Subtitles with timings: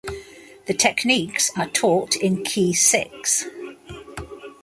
[0.65, 3.45] The techniques are taught in Key Six.